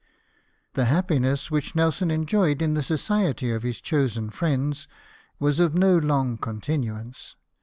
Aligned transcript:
The 0.73 0.85
happiness 0.85 1.51
which 1.51 1.75
Nelson 1.75 2.09
enjoyed 2.09 2.59
in 2.63 2.73
the 2.73 2.81
society 2.81 3.51
of 3.51 3.61
his 3.61 3.79
chosen 3.79 4.31
friends 4.31 4.87
was 5.37 5.59
of 5.59 5.75
no 5.75 5.95
long 5.95 6.39
continuance. 6.39 7.35